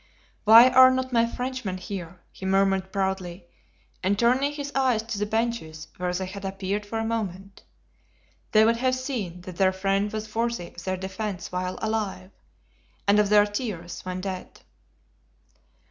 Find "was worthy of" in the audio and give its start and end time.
10.11-10.83